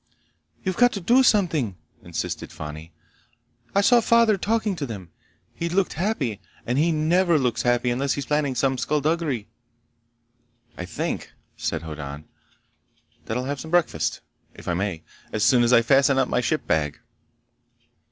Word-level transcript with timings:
"You've 0.63 0.77
got 0.77 0.91
to 0.93 0.99
do 0.99 1.21
something!" 1.21 1.75
insisted 2.01 2.51
Fani. 2.51 2.91
"I 3.75 3.81
saw 3.81 4.01
Father 4.01 4.35
talking 4.35 4.75
to 4.77 4.87
them! 4.87 5.11
He 5.53 5.69
looked 5.69 5.93
happy, 5.93 6.41
and 6.65 6.79
he 6.79 6.91
never 6.91 7.37
looks 7.37 7.61
happy 7.61 7.91
unless 7.91 8.13
he's 8.13 8.25
planning 8.25 8.55
some 8.55 8.79
skulduggery!" 8.79 9.47
"I 10.75 10.85
think," 10.85 11.33
said 11.55 11.83
Hoddan, 11.83 12.25
"that 13.25 13.37
I'll 13.37 13.43
have 13.45 13.59
some 13.59 13.69
breakfast, 13.69 14.21
if 14.55 14.67
I 14.67 14.73
may. 14.73 15.03
As 15.31 15.43
soon 15.43 15.61
as 15.61 15.71
I 15.71 15.83
fasten 15.83 16.17
up 16.17 16.27
my 16.27 16.41
ship 16.41 16.65
bag." 16.65 16.97